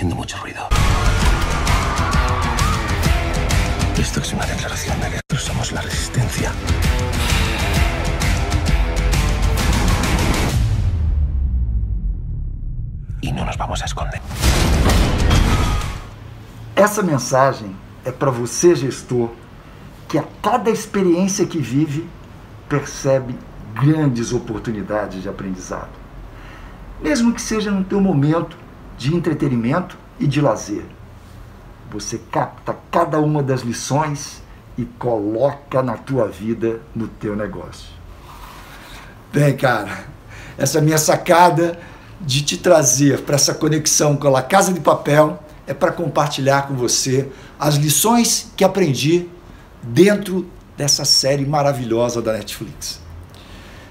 [0.00, 0.66] haciendo mucho ruido.
[3.98, 5.20] Esto es una declaración de guerra.
[5.36, 6.50] Somos la resistencia.
[13.20, 14.22] Y no nos vamos a esconder.
[16.74, 19.30] Essa mensagem é para você, gestor,
[20.08, 22.08] que a cada experiência que vive
[22.70, 23.34] percebe
[23.74, 25.90] grandes oportunidades de aprendizado.
[27.02, 28.56] Mesmo que seja no teu momento
[29.00, 30.84] de entretenimento e de lazer.
[31.90, 34.42] Você capta cada uma das lições
[34.76, 37.88] e coloca na tua vida, no teu negócio.
[39.32, 40.04] Bem, cara,
[40.58, 41.80] essa minha sacada
[42.20, 46.74] de te trazer para essa conexão com a Casa de Papel é para compartilhar com
[46.74, 49.30] você as lições que aprendi
[49.82, 50.46] dentro
[50.76, 53.00] dessa série maravilhosa da Netflix.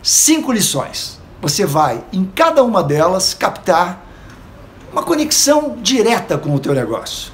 [0.04, 1.20] Cinco lições.
[1.42, 4.06] Você vai, em cada uma delas, captar
[4.92, 7.32] uma conexão direta com o teu negócio.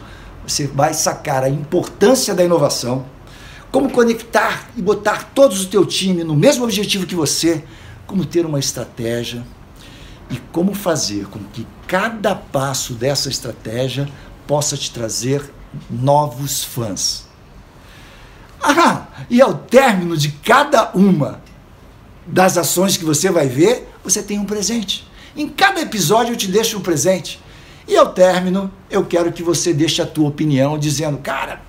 [0.48, 3.06] Você vai sacar a importância da inovação,
[3.72, 7.64] como conectar e botar todos o teu time no mesmo objetivo que você,
[8.06, 9.44] como ter uma estratégia
[10.30, 14.08] e como fazer com que cada passo dessa estratégia
[14.48, 15.44] possa te trazer
[15.90, 17.26] novos fãs.
[18.62, 21.42] Ah, e ao término de cada uma
[22.26, 25.08] das ações que você vai ver, você tem um presente.
[25.36, 27.40] Em cada episódio eu te deixo um presente.
[27.88, 31.62] E ao término, eu quero que você deixe a tua opinião dizendo, cara,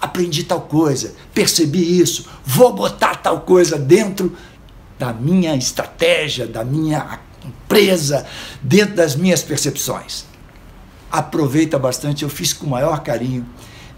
[0.00, 4.34] aprendi tal coisa, percebi isso, vou botar tal coisa dentro
[4.98, 8.26] da minha estratégia, da minha empresa,
[8.62, 10.24] dentro das minhas percepções.
[11.10, 13.46] Aproveita bastante, eu fiz com o maior carinho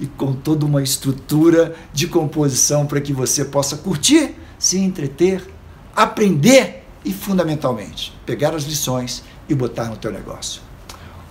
[0.00, 5.48] e com toda uma estrutura de composição para que você possa curtir, se entreter,
[5.94, 10.62] aprender e, fundamentalmente, pegar as lições e botar no teu negócio.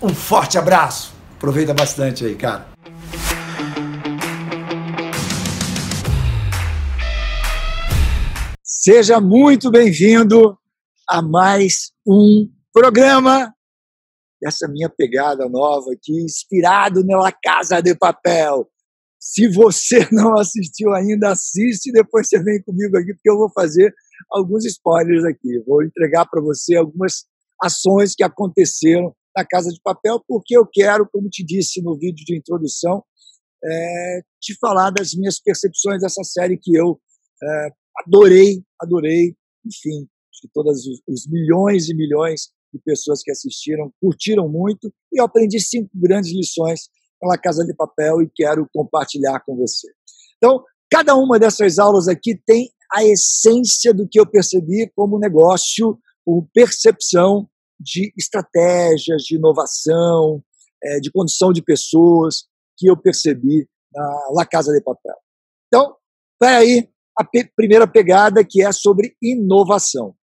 [0.03, 1.13] Um forte abraço.
[1.35, 2.67] Aproveita bastante aí, cara.
[8.63, 10.57] Seja muito bem-vindo
[11.07, 13.53] a mais um programa
[14.41, 18.67] dessa minha pegada nova aqui, inspirado na Casa de Papel.
[19.19, 23.93] Se você não assistiu ainda, assiste, depois você vem comigo aqui, porque eu vou fazer
[24.31, 25.59] alguns spoilers aqui.
[25.67, 27.25] Vou entregar para você algumas
[27.61, 32.25] ações que aconteceram na Casa de Papel, porque eu quero, como te disse no vídeo
[32.25, 33.03] de introdução,
[33.63, 36.99] é, te falar das minhas percepções dessa série que eu
[37.43, 37.69] é,
[38.05, 40.07] adorei, adorei, enfim,
[40.41, 45.25] que todos os, os milhões e milhões de pessoas que assistiram curtiram muito e eu
[45.25, 46.89] aprendi cinco grandes lições
[47.19, 49.87] pela Casa de Papel e quero compartilhar com você.
[50.37, 55.99] Então, cada uma dessas aulas aqui tem a essência do que eu percebi como negócio,
[56.25, 57.47] como percepção
[57.81, 60.43] de estratégias, de inovação,
[60.83, 62.45] é, de condição de pessoas
[62.77, 65.15] que eu percebi na La Casa de Papel.
[65.67, 65.95] Então,
[66.39, 66.89] vai aí
[67.19, 67.25] a
[67.55, 70.15] primeira pegada que é sobre inovação.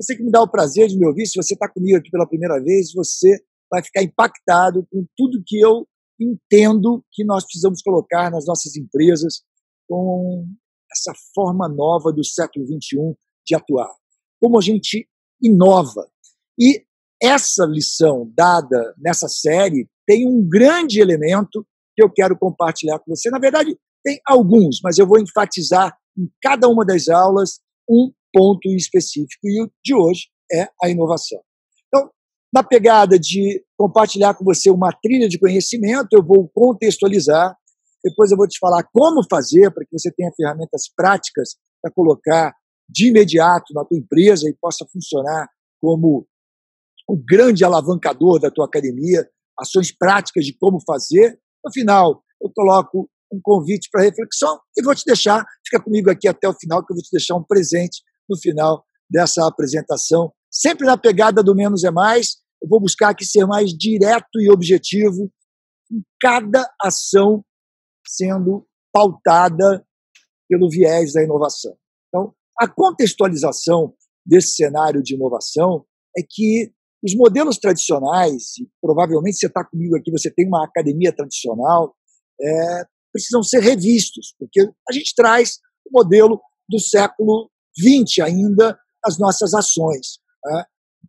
[0.00, 2.28] Você que me dá o prazer de me ouvir, se você está comigo aqui pela
[2.28, 3.40] primeira vez, você
[3.70, 5.86] vai ficar impactado com tudo que eu
[6.20, 9.42] entendo que nós precisamos colocar nas nossas empresas
[9.88, 10.46] com
[10.90, 13.90] essa forma nova do século XXI de atuar.
[14.40, 15.08] Como a gente
[15.42, 16.08] inova.
[16.58, 16.85] E
[17.22, 23.30] essa lição dada nessa série tem um grande elemento que eu quero compartilhar com você.
[23.30, 28.68] Na verdade, tem alguns, mas eu vou enfatizar em cada uma das aulas um ponto
[28.68, 31.40] específico, e o de hoje é a inovação.
[31.88, 32.10] Então,
[32.52, 37.56] na pegada de compartilhar com você uma trilha de conhecimento, eu vou contextualizar,
[38.04, 42.54] depois eu vou te falar como fazer para que você tenha ferramentas práticas para colocar
[42.88, 45.48] de imediato na tua empresa e possa funcionar
[45.80, 46.26] como
[47.08, 49.28] o grande alavancador da tua academia,
[49.58, 51.38] ações práticas de como fazer.
[51.64, 56.28] No final, eu coloco um convite para reflexão e vou te deixar, fica comigo aqui
[56.28, 60.32] até o final, que eu vou te deixar um presente no final dessa apresentação.
[60.50, 64.50] Sempre na pegada do menos é mais, eu vou buscar aqui ser mais direto e
[64.50, 65.30] objetivo
[65.90, 67.44] em cada ação
[68.06, 69.84] sendo pautada
[70.48, 71.76] pelo viés da inovação.
[72.08, 73.94] Então, a contextualização
[74.24, 75.84] desse cenário de inovação
[76.16, 76.72] é que
[77.06, 81.94] os modelos tradicionais, e provavelmente você está comigo aqui, você tem uma academia tradicional,
[82.40, 87.48] é, precisam ser revistos, porque a gente traz o modelo do século
[87.78, 90.18] 20 ainda as nossas ações.
[90.44, 90.64] Né?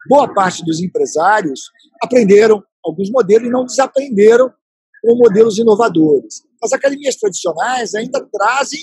[0.07, 1.61] Boa parte dos empresários
[2.01, 4.53] aprenderam alguns modelos e não desaprenderam
[5.01, 6.43] com modelos inovadores.
[6.63, 8.81] As academias tradicionais ainda trazem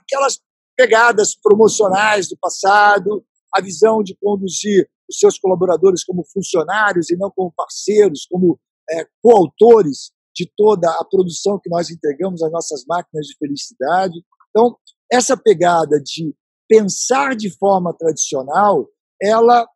[0.00, 0.40] aquelas
[0.76, 3.24] pegadas promocionais do passado,
[3.54, 8.58] a visão de conduzir os seus colaboradores como funcionários e não como parceiros, como
[8.90, 14.14] é, coautores de toda a produção que nós entregamos às nossas máquinas de felicidade.
[14.50, 14.76] Então,
[15.10, 16.34] essa pegada de
[16.68, 18.88] pensar de forma tradicional,
[19.20, 19.66] ela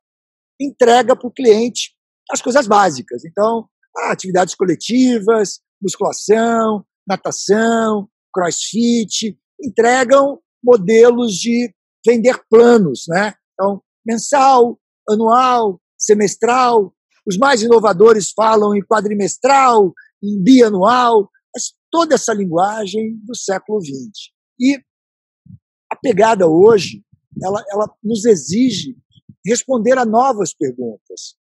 [0.61, 1.95] entrega para o cliente
[2.33, 3.25] as coisas básicas.
[3.25, 3.69] Então,
[4.09, 11.73] atividades coletivas, musculação, natação, crossfit, entregam modelos de
[12.05, 13.35] vender planos, né?
[13.53, 16.93] Então, mensal, anual, semestral,
[17.27, 19.93] os mais inovadores falam em quadrimestral,
[20.23, 24.33] em bianual, mas toda essa linguagem do século XX.
[24.61, 24.77] E
[25.91, 27.03] a pegada hoje,
[27.43, 28.97] ela, ela nos exige
[29.45, 31.37] responder a novas perguntas.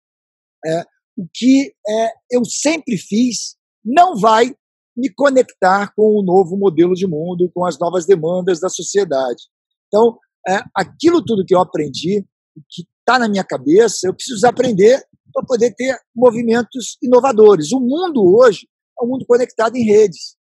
[0.65, 0.83] É,
[1.17, 4.55] o que é, eu sempre fiz não vai
[4.95, 9.43] me conectar com o novo modelo de mundo, com as novas demandas da sociedade.
[9.87, 10.17] Então,
[10.47, 12.25] é, aquilo tudo que eu aprendi,
[12.69, 15.03] que está na minha cabeça, eu preciso aprender
[15.33, 17.71] para poder ter movimentos inovadores.
[17.71, 18.67] O mundo hoje
[18.99, 20.35] é um mundo conectado em redes,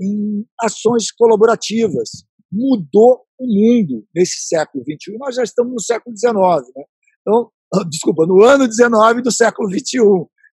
[0.00, 2.24] em ações colaborativas.
[2.50, 5.18] Mudou o mundo nesse século XXI.
[5.18, 6.72] Nós já estamos no século XIX.
[6.74, 6.84] Né?
[7.20, 7.50] Então,
[7.90, 9.98] desculpa, no ano XIX do século XXI.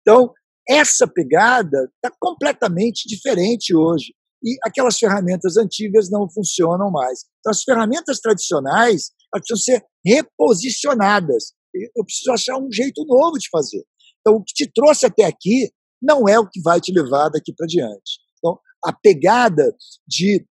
[0.00, 0.32] Então,
[0.68, 4.14] essa pegada está completamente diferente hoje.
[4.42, 7.24] E aquelas ferramentas antigas não funcionam mais.
[7.40, 11.52] Então, as ferramentas tradicionais elas precisam ser reposicionadas.
[11.74, 13.84] Eu preciso achar um jeito novo de fazer.
[14.20, 15.70] Então, o que te trouxe até aqui
[16.02, 18.18] não é o que vai te levar daqui para diante.
[18.38, 19.74] Então, a pegada
[20.06, 20.44] de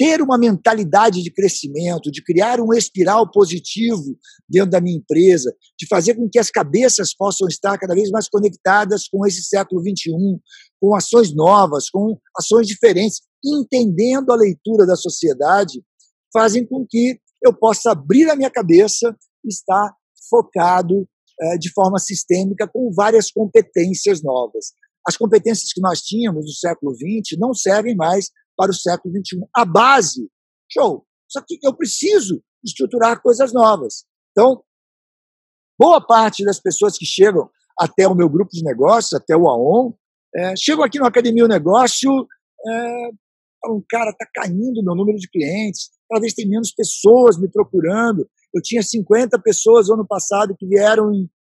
[0.00, 4.16] ter uma mentalidade de crescimento, de criar um espiral positivo
[4.48, 8.26] dentro da minha empresa, de fazer com que as cabeças possam estar cada vez mais
[8.26, 10.10] conectadas com esse século XXI,
[10.80, 15.82] com ações novas, com ações diferentes, entendendo a leitura da sociedade,
[16.32, 19.94] fazem com que eu possa abrir a minha cabeça e estar
[20.28, 21.08] focado
[21.40, 24.72] é, de forma sistêmica com várias competências novas.
[25.06, 29.40] As competências que nós tínhamos no século XX não servem mais para o século XXI.
[29.56, 30.28] A base,
[30.70, 31.06] show.
[31.28, 34.04] Só que eu preciso estruturar coisas novas.
[34.32, 34.62] Então,
[35.78, 37.48] boa parte das pessoas que chegam
[37.78, 39.94] até o meu grupo de negócios, até o AON,
[40.36, 42.10] é, chegam aqui no Academia o Negócio,
[42.68, 43.10] é,
[43.62, 48.28] falam, cara, está caindo meu número de clientes, cada vez tem menos pessoas me procurando.
[48.52, 51.10] Eu tinha 50 pessoas no ano passado que vieram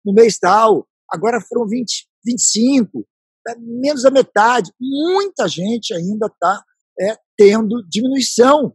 [0.05, 3.07] no mês tal, agora foram 20, 25,
[3.49, 4.71] é menos da metade.
[4.81, 6.63] Muita gente ainda está
[7.01, 8.75] é, tendo diminuição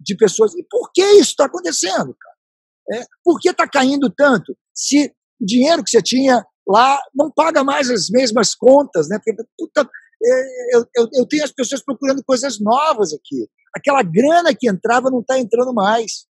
[0.00, 0.54] de pessoas.
[0.56, 3.00] E por que isso está acontecendo, cara?
[3.00, 4.56] É, por que está caindo tanto?
[4.74, 9.18] Se o dinheiro que você tinha lá não paga mais as mesmas contas, né?
[9.24, 9.88] Porque, puta,
[10.22, 13.48] é, eu, eu, eu tenho as pessoas procurando coisas novas aqui.
[13.74, 16.26] Aquela grana que entrava não está entrando mais.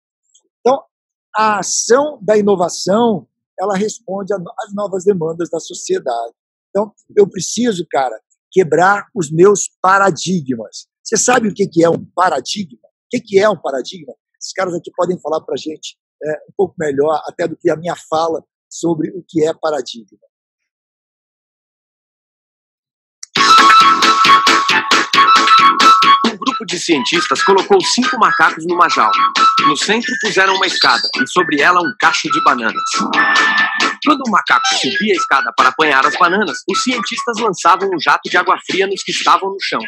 [0.61, 0.83] Então,
[1.37, 3.27] a ação da inovação,
[3.59, 6.35] ela responde às novas demandas da sociedade.
[6.69, 8.19] Então, eu preciso, cara,
[8.51, 10.87] quebrar os meus paradigmas.
[11.03, 12.89] Você sabe o que é um paradigma?
[13.13, 14.15] O que é um paradigma?
[14.41, 17.71] Esses caras aqui podem falar para a gente é, um pouco melhor, até do que
[17.71, 20.30] a minha fala sobre o que é paradigma.
[26.61, 29.13] Grupo de cientistas colocou cinco macacos numa jaula.
[29.67, 32.75] No centro puseram uma escada e sobre ela um cacho de bananas.
[34.05, 38.29] Quando o macaco subia a escada para apanhar as bananas, os cientistas lançavam um jato
[38.29, 39.81] de água fria nos que estavam no chão.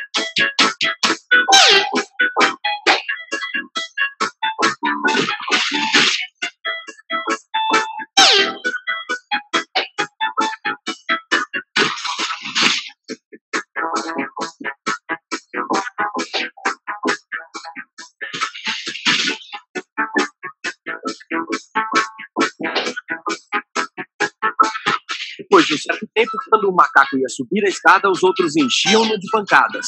[25.52, 29.18] Depois de um certo tempo, quando o macaco ia subir a escada, os outros enchiam-no
[29.18, 29.86] de pancadas.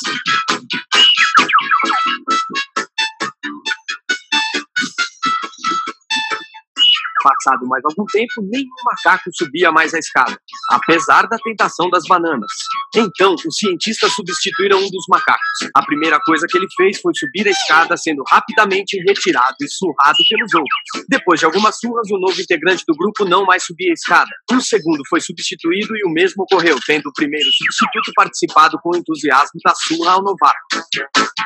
[7.22, 10.36] Passado mais algum tempo, nenhum macaco subia mais a escada,
[10.70, 12.52] apesar da tentação das bananas.
[12.96, 15.70] Então, os cientistas substituíram um dos macacos.
[15.74, 20.18] A primeira coisa que ele fez foi subir a escada, sendo rapidamente retirado e surrado
[20.28, 21.06] pelos outros.
[21.08, 24.30] Depois de algumas surras, o novo integrante do grupo não mais subia a escada.
[24.52, 29.60] Um segundo foi substituído e o mesmo ocorreu, tendo o primeiro substituto participado com entusiasmo
[29.64, 30.54] da surra ao novato.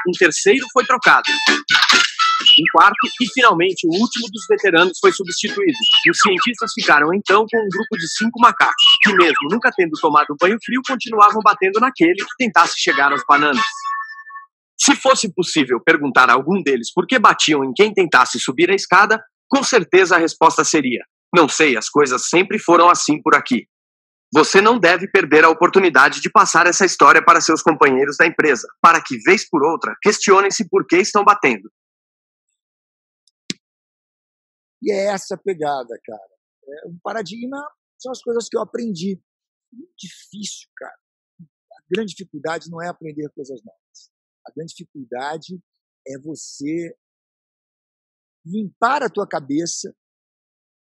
[0.07, 1.29] Um terceiro foi trocado
[2.63, 5.79] um quarto e, finalmente, o último dos veteranos foi substituído.
[6.07, 9.93] E os cientistas ficaram então com um grupo de cinco macacos, que, mesmo nunca tendo
[10.01, 13.65] tomado banho frio, continuavam batendo naquele que tentasse chegar às bananas.
[14.81, 18.75] Se fosse possível perguntar a algum deles por que batiam em quem tentasse subir a
[18.75, 23.67] escada, com certeza a resposta seria: Não sei, as coisas sempre foram assim por aqui.
[24.33, 28.69] Você não deve perder a oportunidade de passar essa história para seus companheiros da empresa,
[28.81, 31.71] para que, vez por outra, questionem-se por que estão batendo.
[34.83, 36.39] E é essa pegada, cara.
[36.69, 37.59] É um paradigma
[37.99, 39.21] são as coisas que eu aprendi.
[39.73, 40.97] Muito difícil, cara.
[41.41, 44.11] A grande dificuldade não é aprender coisas novas.
[44.47, 45.61] A grande dificuldade
[46.07, 46.97] é você
[48.47, 49.95] limpar a tua cabeça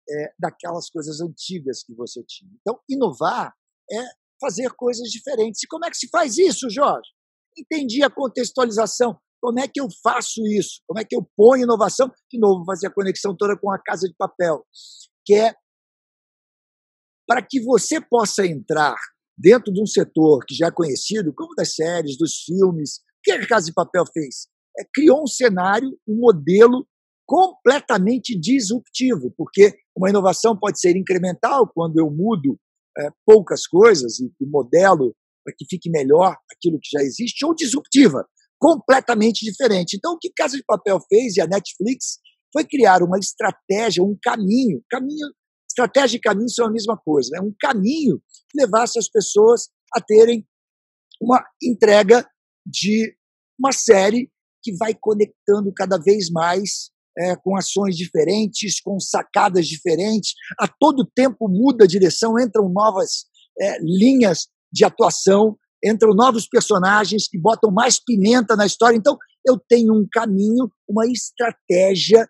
[0.09, 2.51] é, daquelas coisas antigas que você tinha.
[2.61, 3.55] Então, inovar
[3.91, 4.03] é
[4.41, 5.63] fazer coisas diferentes.
[5.63, 7.11] E como é que se faz isso, Jorge?
[7.57, 9.19] Entendi a contextualização.
[9.41, 10.83] Como é que eu faço isso?
[10.87, 12.11] Como é que eu ponho inovação?
[12.31, 14.65] De novo, fazer a conexão toda com a casa de papel,
[15.25, 15.55] que é
[17.29, 18.97] para que você possa entrar
[19.37, 22.97] dentro de um setor que já é conhecido, como das séries, dos filmes.
[22.97, 24.49] O que a Casa de Papel fez?
[24.79, 26.87] É, criou um cenário, um modelo
[27.27, 32.59] completamente disruptivo, porque uma inovação pode ser incremental quando eu mudo
[32.99, 37.55] é, poucas coisas e, e modelo para que fique melhor aquilo que já existe, ou
[37.55, 38.27] disruptiva,
[38.59, 39.97] completamente diferente.
[39.97, 42.19] Então, o que Casa de Papel fez e a Netflix
[42.53, 45.29] foi criar uma estratégia, um caminho, caminho,
[45.79, 47.41] estratégia e caminho são a mesma coisa, né?
[47.41, 48.21] um caminho
[48.51, 50.47] que levasse as pessoas a terem
[51.21, 52.27] uma entrega
[52.67, 53.15] de
[53.59, 54.31] uma série
[54.63, 61.11] que vai conectando cada vez mais é, com ações diferentes, com sacadas diferentes, a todo
[61.15, 63.25] tempo muda a direção, entram novas
[63.61, 68.97] é, linhas de atuação, entram novos personagens que botam mais pimenta na história.
[68.97, 69.17] Então,
[69.47, 72.29] eu tenho um caminho, uma estratégia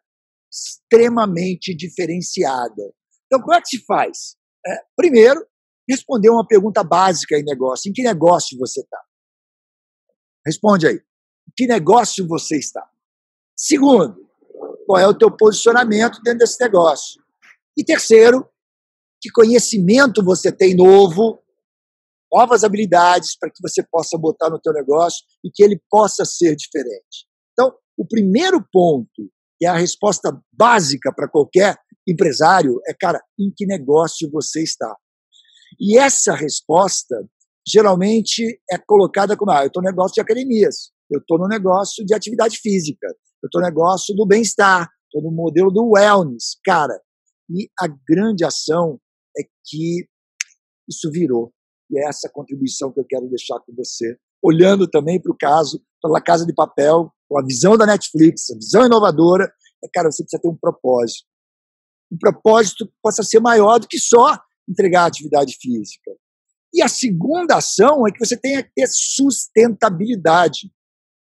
[0.50, 2.82] extremamente diferenciada.
[3.28, 4.36] Então, como é que se faz?
[4.66, 5.46] É, primeiro,
[5.88, 9.00] responder uma pergunta básica em negócio: em que negócio você está?
[10.44, 10.96] Responde aí.
[10.96, 12.84] Em que negócio você está?
[13.56, 14.28] Segundo,
[14.88, 17.22] qual é o teu posicionamento dentro desse negócio.
[17.76, 18.48] E terceiro,
[19.20, 21.42] que conhecimento você tem novo,
[22.32, 26.56] novas habilidades para que você possa botar no teu negócio e que ele possa ser
[26.56, 27.26] diferente.
[27.52, 31.76] Então, o primeiro ponto, que é a resposta básica para qualquer
[32.08, 34.96] empresário, é, cara, em que negócio você está?
[35.78, 37.16] E essa resposta
[37.66, 42.04] geralmente é colocada como, ah, eu estou no negócio de academias, eu estou no negócio
[42.04, 43.06] de atividade física,
[43.42, 46.58] eu estou no negócio do bem-estar, estou no modelo do wellness.
[46.64, 46.98] Cara,
[47.50, 48.98] e a grande ação
[49.38, 50.08] é que
[50.88, 51.52] isso virou.
[51.90, 54.16] E é essa contribuição que eu quero deixar com você.
[54.42, 58.54] Olhando também para o caso, pela Casa de Papel, com a visão da Netflix, a
[58.54, 59.50] visão inovadora,
[59.84, 61.26] é, cara, você precisa ter um propósito.
[62.10, 64.38] Um propósito possa ser maior do que só
[64.68, 66.10] entregar atividade física.
[66.72, 70.70] E a segunda ação é que você tenha que ter sustentabilidade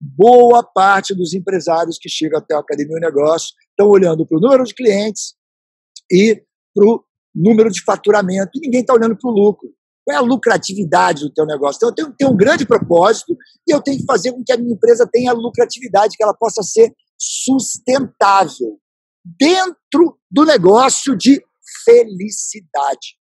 [0.03, 4.41] boa parte dos empresários que chegam até a Academia do Negócio estão olhando para o
[4.41, 5.35] número de clientes
[6.11, 6.43] e
[6.75, 8.51] para o número de faturamento.
[8.57, 9.69] E ninguém está olhando para o lucro.
[10.05, 11.77] Qual é a lucratividade do teu negócio?
[11.77, 13.37] Então, eu tenho que ter um grande propósito
[13.67, 16.63] e eu tenho que fazer com que a minha empresa tenha lucratividade, que ela possa
[16.63, 18.81] ser sustentável
[19.25, 21.43] dentro do negócio de
[21.85, 23.17] felicidade.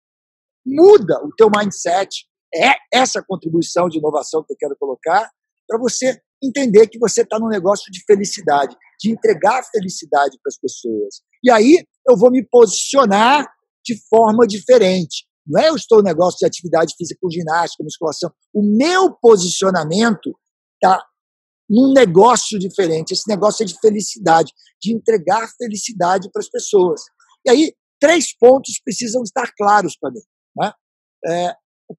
[0.67, 2.27] Muda o teu mindset.
[2.55, 5.31] É essa contribuição de inovação que eu quero colocar
[5.67, 10.59] para você entender que você está num negócio de felicidade, de entregar felicidade para as
[10.59, 11.21] pessoas.
[11.45, 13.47] E aí eu vou me posicionar
[13.85, 15.27] de forma diferente.
[15.47, 18.31] Não é eu estou no negócio de atividade física com ginástica, musculação.
[18.53, 20.39] O meu posicionamento
[20.75, 21.03] está
[21.69, 23.13] num negócio diferente.
[23.13, 27.01] Esse negócio é de felicidade, de entregar felicidade para as pessoas.
[27.47, 30.21] E aí, três pontos precisam estar claros para mim.
[30.57, 30.73] Né?
[31.27, 31.55] É,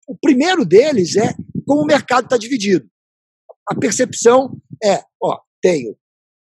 [0.08, 1.34] o primeiro deles é
[1.68, 2.90] como o mercado está dividido
[3.70, 5.96] a percepção é, ó, tenho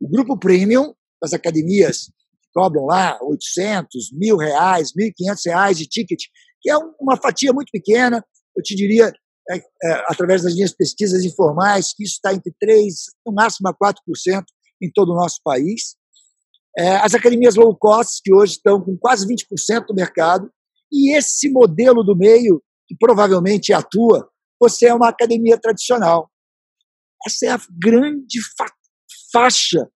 [0.01, 2.11] o grupo premium, as academias
[2.51, 6.19] cobram lá 800, mil reais, 1.500 reais de ticket,
[6.59, 8.25] que é uma fatia muito pequena,
[8.57, 9.13] eu te diria,
[9.51, 12.87] é, é, através das minhas pesquisas informais, que isso está entre 3%,
[13.25, 14.43] no máximo a 4%
[14.81, 15.95] em todo o nosso país.
[16.77, 20.49] É, as academias low cost, que hoje estão com quase 20% do mercado,
[20.91, 24.29] e esse modelo do meio, que provavelmente atua,
[24.59, 26.29] você é uma academia tradicional.
[27.25, 28.65] Essa é a grande fa
[29.31, 29.87] faixa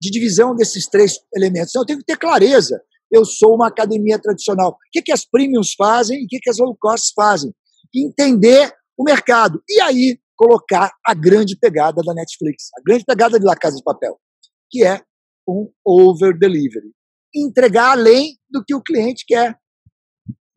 [0.00, 1.70] de divisão desses três elementos.
[1.70, 2.80] Então, eu tenho que ter clareza.
[3.10, 4.72] Eu sou uma academia tradicional.
[4.72, 7.52] O que, que as premiums fazem e o que, que as low costs fazem?
[7.94, 9.62] Entender o mercado.
[9.68, 13.82] E aí, colocar a grande pegada da Netflix, a grande pegada de La Casa de
[13.82, 14.18] Papel,
[14.70, 15.00] que é
[15.48, 16.92] um over-delivery.
[17.34, 19.56] Entregar além do que o cliente quer.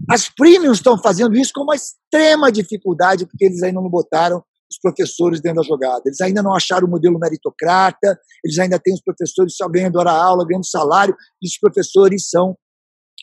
[0.09, 4.79] As premiums estão fazendo isso com uma extrema dificuldade, porque eles ainda não botaram os
[4.79, 6.01] professores dentro da jogada.
[6.05, 10.11] Eles ainda não acharam o modelo meritocrata, eles ainda têm os professores só ganhando hora
[10.11, 12.55] aula, ganhando salário, e os professores são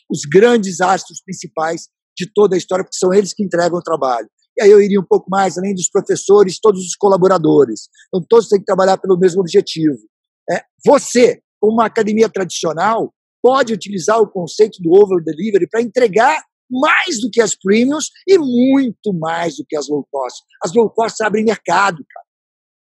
[0.09, 4.29] os grandes astros principais de toda a história, porque são eles que entregam o trabalho.
[4.59, 7.87] E aí eu iria um pouco mais, além dos professores, todos os colaboradores.
[8.07, 9.97] Então, todos têm que trabalhar pelo mesmo objetivo.
[10.51, 16.43] É, você, como uma academia tradicional, pode utilizar o conceito do over delivery para entregar
[16.69, 20.43] mais do que as premiums e muito mais do que as low cost.
[20.61, 22.25] As low cost abrem mercado, cara.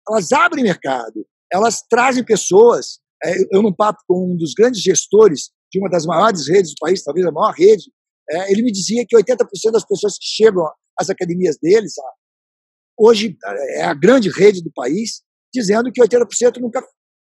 [0.09, 1.27] Elas abrem mercado.
[1.53, 3.01] Elas trazem pessoas.
[3.25, 6.79] É, eu, num papo com um dos grandes gestores de uma das maiores redes do
[6.79, 7.91] país, talvez a maior rede,
[8.31, 10.65] é, ele me dizia que 80% das pessoas que chegam
[10.99, 11.95] às academias deles,
[12.99, 13.37] hoje
[13.77, 15.23] é a grande rede do país,
[15.53, 16.85] dizendo que 80% nunca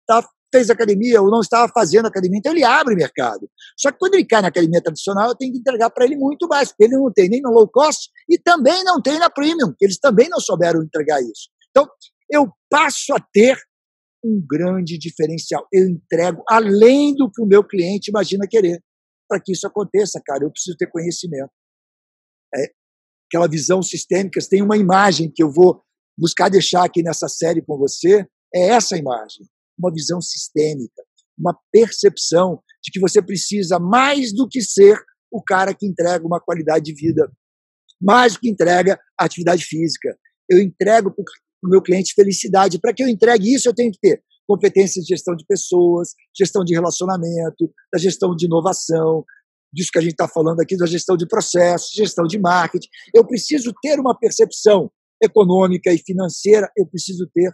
[0.06, 2.38] tá, fez academia ou não estava fazendo academia.
[2.38, 3.48] Então ele abre mercado.
[3.76, 6.48] Só que quando ele cai na academia tradicional, eu tenho que entregar para ele muito
[6.48, 9.74] mais, porque ele não tem nem no low cost e também não tem na premium,
[9.76, 11.50] que eles também não souberam entregar isso.
[11.70, 11.88] Então
[12.30, 13.58] eu passo a ter
[14.24, 15.66] um grande diferencial.
[15.72, 18.82] Eu entrego além do que o meu cliente imagina querer.
[19.28, 21.50] Para que isso aconteça, cara, eu preciso ter conhecimento.
[22.54, 22.72] É,
[23.28, 25.82] aquela visão sistêmica, tem uma imagem que eu vou
[26.18, 29.46] buscar deixar aqui nessa série com você, é essa imagem,
[29.78, 31.02] uma visão sistêmica,
[31.38, 34.98] uma percepção de que você precisa mais do que ser
[35.30, 37.30] o cara que entrega uma qualidade de vida,
[38.00, 40.16] mais do que entrega atividade física.
[40.50, 41.22] Eu entrego para
[41.64, 42.80] o meu cliente felicidade.
[42.80, 46.64] Para que eu entregue isso, eu tenho que ter competências de gestão de pessoas, gestão
[46.64, 49.22] de relacionamento, da gestão de inovação,
[49.72, 52.88] disso que a gente está falando aqui, da gestão de processos, gestão de marketing.
[53.14, 54.90] Eu preciso ter uma percepção
[55.22, 57.52] econômica e financeira, eu preciso ter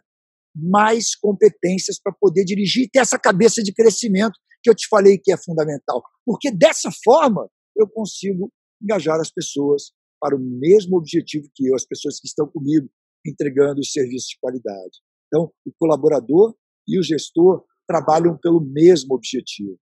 [0.54, 5.18] mais competências para poder dirigir e ter essa cabeça de crescimento que eu te falei
[5.18, 6.02] que é fundamental.
[6.24, 11.84] Porque dessa forma eu consigo engajar as pessoas para o mesmo objetivo que eu, as
[11.84, 12.88] pessoas que estão comigo
[13.26, 15.00] entregando os serviços de qualidade.
[15.26, 16.54] Então, o colaborador
[16.86, 19.78] e o gestor trabalham pelo mesmo objetivo.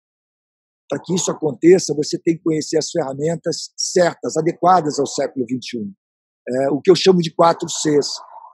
[0.92, 5.90] Para que isso aconteça, você tem que conhecer as ferramentas certas, adequadas ao século XXI.
[6.46, 8.08] É, o que eu chamo de quatro Cs.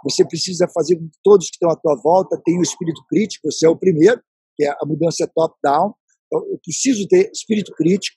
[0.05, 3.51] Você precisa fazer com que todos que estão à tua volta tenham o espírito crítico,
[3.51, 4.23] você é o primeiro,
[4.57, 5.93] que é a mudança top-down.
[6.27, 8.17] Então, eu preciso ter espírito crítico,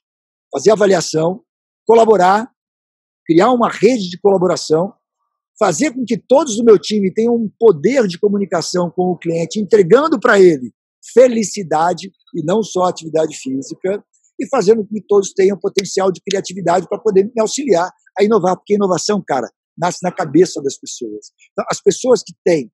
[0.54, 1.42] fazer avaliação,
[1.88, 2.48] colaborar,
[3.26, 4.94] criar uma rede de colaboração,
[5.58, 9.60] fazer com que todos do meu time tenham um poder de comunicação com o cliente,
[9.60, 10.72] entregando para ele
[11.14, 14.04] felicidade e não só atividade física,
[14.42, 18.58] e fazendo com que todos tenham potencial de criatividade para poder me auxiliar a inovar,
[18.58, 21.32] porque a inovação, cara, nasce na cabeça das pessoas.
[21.52, 22.72] Então, as pessoas que têm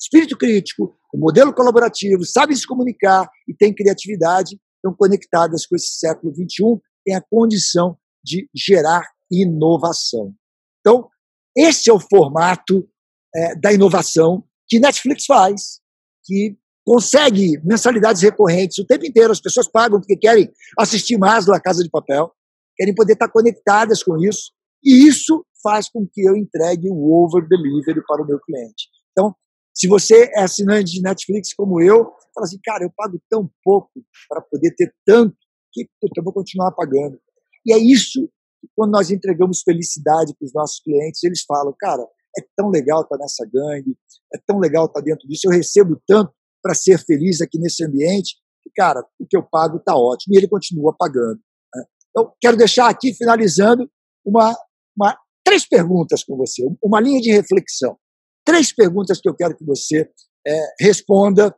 [0.00, 5.76] espírito crítico, o um modelo colaborativo, sabem se comunicar e têm criatividade, estão conectadas com
[5.76, 10.34] esse século XXI, têm a condição de gerar inovação.
[10.80, 11.08] Então,
[11.56, 12.88] esse é o formato
[13.34, 15.80] é, da inovação que Netflix faz,
[16.24, 19.32] que consegue mensalidades recorrentes o tempo inteiro.
[19.32, 22.30] As pessoas pagam porque querem assistir mais La Casa de Papel,
[22.76, 24.52] querem poder estar conectadas com isso.
[24.84, 28.88] E isso faz com que eu entregue o over delivery para o meu cliente.
[29.12, 29.34] Então,
[29.74, 33.90] se você é assinante de Netflix como eu, fala assim, cara, eu pago tão pouco
[34.28, 35.34] para poder ter tanto
[35.72, 37.18] que puta, eu vou continuar pagando.
[37.66, 38.28] E é isso
[38.76, 42.02] quando nós entregamos felicidade para os nossos clientes, eles falam, cara,
[42.38, 43.96] é tão legal estar nessa gangue,
[44.34, 46.32] é tão legal estar dentro disso, eu recebo tanto
[46.64, 50.38] para ser feliz aqui nesse ambiente, que, cara, o que eu pago está ótimo, e
[50.38, 51.38] ele continua pagando.
[51.74, 51.84] Né?
[52.08, 53.86] Então, quero deixar aqui, finalizando,
[54.24, 54.56] uma,
[54.96, 57.98] uma, três perguntas com você, uma linha de reflexão.
[58.46, 60.10] Três perguntas que eu quero que você
[60.46, 61.54] é, responda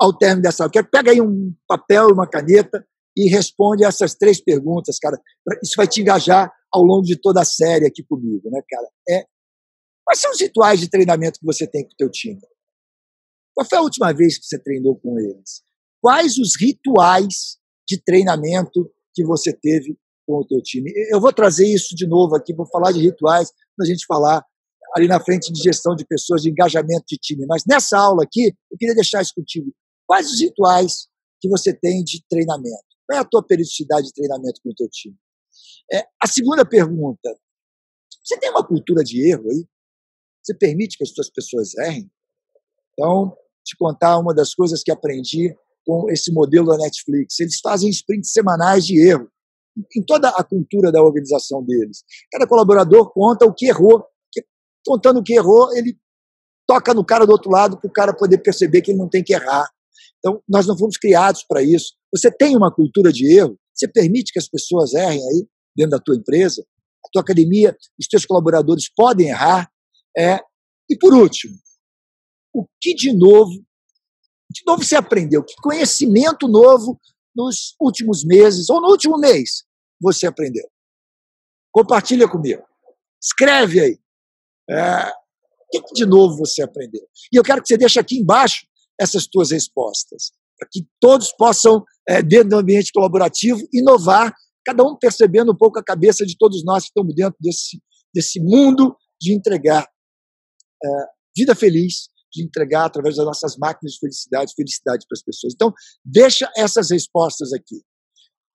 [0.00, 0.72] ao término dessa aula.
[0.72, 2.84] Quero pega aí um papel e uma caneta
[3.16, 5.16] e responde essas três perguntas, cara.
[5.62, 8.88] Isso vai te engajar ao longo de toda a série aqui comigo, né, cara?
[9.08, 9.26] É,
[10.04, 12.40] quais são os rituais de treinamento que você tem com o teu time?
[13.56, 15.62] Qual foi a última vez que você treinou com eles?
[16.02, 17.56] Quais os rituais
[17.88, 20.92] de treinamento que você teve com o teu time?
[21.10, 24.44] Eu vou trazer isso de novo aqui, vou falar de rituais, para a gente falar
[24.94, 27.46] ali na frente de gestão de pessoas, de engajamento de time.
[27.46, 29.74] Mas nessa aula aqui, eu queria deixar isso contigo.
[30.06, 31.08] Quais os rituais
[31.40, 32.84] que você tem de treinamento?
[33.06, 35.16] Qual é a tua periodicidade de treinamento com o teu time?
[35.90, 37.34] É, a segunda pergunta,
[38.22, 39.66] você tem uma cultura de erro aí?
[40.44, 42.10] Você permite que as suas pessoas errem?
[42.92, 43.34] Então,
[43.66, 47.38] te contar uma das coisas que aprendi com esse modelo da Netflix.
[47.40, 49.28] Eles fazem sprints semanais de erro
[49.94, 52.02] em toda a cultura da organização deles.
[52.32, 54.04] Cada colaborador conta o que errou.
[54.86, 55.96] Contando o que errou, ele
[56.66, 59.22] toca no cara do outro lado para o cara poder perceber que ele não tem
[59.22, 59.68] que errar.
[60.18, 61.94] Então, nós não fomos criados para isso.
[62.14, 65.98] Você tem uma cultura de erro, você permite que as pessoas errem aí dentro da
[65.98, 66.64] tua empresa,
[67.04, 69.70] a tua academia, os teus colaboradores podem errar.
[70.16, 70.40] É,
[70.88, 71.54] e por último,
[72.56, 73.52] o que de novo,
[74.50, 75.44] de novo você aprendeu?
[75.44, 76.98] Que conhecimento novo
[77.34, 79.64] nos últimos meses ou no último mês
[80.00, 80.66] você aprendeu?
[81.70, 82.62] Compartilha comigo.
[83.22, 83.98] Escreve aí.
[84.70, 85.12] É,
[85.74, 87.06] o que de novo você aprendeu?
[87.32, 88.66] E eu quero que você deixe aqui embaixo
[88.98, 94.96] essas tuas respostas, para que todos possam, é, dentro do ambiente colaborativo, inovar, cada um
[94.96, 97.80] percebendo um pouco a cabeça de todos nós que estamos dentro desse,
[98.14, 99.86] desse mundo de entregar
[100.82, 100.88] é,
[101.36, 105.54] vida feliz, de entregar através das nossas máquinas de felicidade, felicidade para as pessoas.
[105.54, 105.72] Então,
[106.04, 107.82] deixa essas respostas aqui.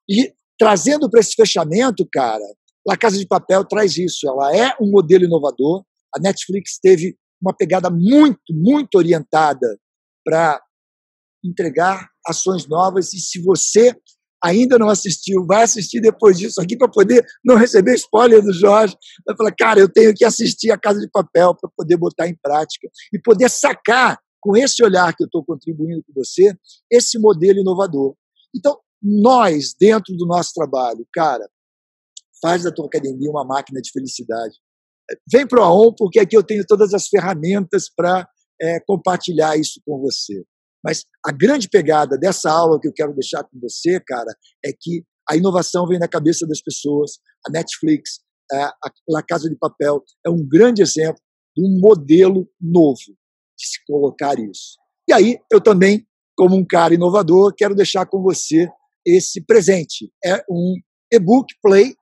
[0.09, 2.43] E trazendo para esse fechamento, cara,
[2.87, 4.27] a Casa de Papel traz isso.
[4.27, 5.83] Ela é um modelo inovador.
[6.15, 9.79] A Netflix teve uma pegada muito, muito orientada
[10.23, 10.61] para
[11.43, 13.13] entregar ações novas.
[13.13, 13.95] E se você
[14.43, 18.95] ainda não assistiu, vai assistir depois disso aqui para poder não receber spoiler do Jorge.
[19.25, 22.35] Vai falar, cara, eu tenho que assistir a Casa de Papel para poder botar em
[22.35, 26.55] prática e poder sacar com esse olhar que eu estou contribuindo com você,
[26.89, 28.15] esse modelo inovador.
[28.55, 31.47] Então, nós, dentro do nosso trabalho, cara,
[32.41, 34.55] faz da tua academia uma máquina de felicidade.
[35.31, 38.27] Vem para o AON, porque aqui eu tenho todas as ferramentas para
[38.59, 40.43] é, compartilhar isso com você.
[40.83, 45.03] Mas a grande pegada dessa aula que eu quero deixar com você, cara, é que
[45.29, 47.19] a inovação vem na cabeça das pessoas.
[47.47, 48.19] A Netflix,
[48.51, 51.21] é, a La Casa de Papel é um grande exemplo
[51.55, 53.15] de um modelo novo
[53.57, 54.77] de se colocar isso.
[55.07, 58.67] E aí, eu também, como um cara inovador, quero deixar com você
[59.05, 60.11] esse presente.
[60.23, 60.75] É um
[61.11, 61.93] e-book play.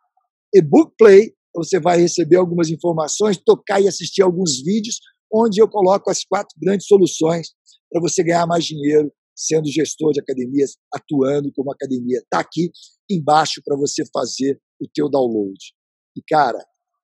[0.53, 4.99] E-book play, você vai receber algumas informações, tocar e assistir alguns vídeos,
[5.31, 7.49] onde eu coloco as quatro grandes soluções
[7.91, 12.19] para você ganhar mais dinheiro sendo gestor de academias, atuando como academia.
[12.19, 12.71] Está aqui
[13.09, 15.57] embaixo para você fazer o teu download.
[16.17, 16.59] E, cara,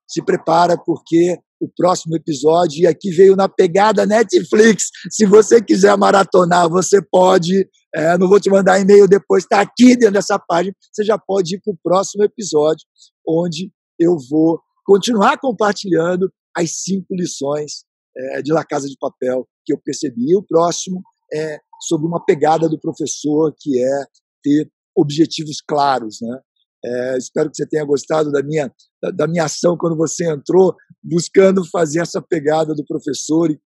[0.08, 5.98] se prepara porque o próximo episódio, e aqui veio na pegada Netflix, se você quiser
[5.98, 10.76] maratonar, você pode, é, não vou te mandar e-mail depois, está aqui dentro dessa página,
[10.92, 12.86] você já pode ir para o próximo episódio,
[13.26, 19.74] onde eu vou continuar compartilhando as cinco lições é, de La Casa de Papel que
[19.74, 20.32] eu percebi.
[20.32, 21.02] E o próximo
[21.34, 24.06] é sobre uma pegada do professor, que é
[24.44, 26.20] ter objetivos claros.
[26.22, 26.40] Né?
[26.84, 30.76] É, espero que você tenha gostado da minha, da, da, minha ação quando você entrou,
[31.04, 33.60] buscando fazer essa pegada do professor e